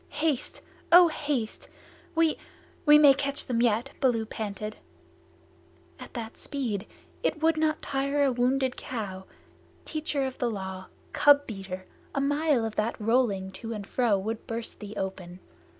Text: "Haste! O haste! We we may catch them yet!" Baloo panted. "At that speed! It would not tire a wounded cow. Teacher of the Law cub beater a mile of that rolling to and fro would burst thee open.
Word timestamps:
"Haste! 0.09 0.61
O 0.91 1.09
haste! 1.09 1.69
We 2.15 2.35
we 2.87 2.97
may 2.97 3.13
catch 3.13 3.45
them 3.45 3.61
yet!" 3.61 3.91
Baloo 3.99 4.25
panted. 4.25 4.77
"At 5.99 6.15
that 6.15 6.37
speed! 6.37 6.87
It 7.21 7.43
would 7.43 7.55
not 7.55 7.83
tire 7.83 8.23
a 8.23 8.31
wounded 8.31 8.75
cow. 8.77 9.25
Teacher 9.85 10.25
of 10.25 10.39
the 10.39 10.49
Law 10.49 10.87
cub 11.13 11.45
beater 11.45 11.85
a 12.15 12.19
mile 12.19 12.65
of 12.65 12.75
that 12.77 12.99
rolling 12.99 13.51
to 13.61 13.73
and 13.73 13.85
fro 13.85 14.17
would 14.17 14.47
burst 14.47 14.79
thee 14.79 14.95
open. 14.97 15.39